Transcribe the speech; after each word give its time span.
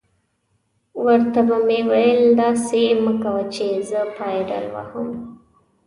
ور 1.03 1.21
ته 1.33 1.41
به 1.47 1.57
مې 1.67 1.79
ویل: 1.89 2.21
داسې 2.39 2.81
مه 3.03 3.13
کوه 3.21 3.43
چې 3.53 3.67
زه 3.89 3.99
پایډل 4.15 4.65
وهم. 4.73 5.09